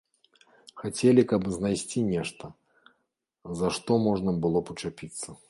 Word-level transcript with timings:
Хацелі, 0.83 1.25
каб 1.31 1.41
знайсці 1.57 1.99
нешта, 2.13 2.49
за 3.61 3.67
што 3.79 4.01
можна 4.09 4.31
было 4.49 4.57
б 4.69 4.77
учапіцца. 4.77 5.29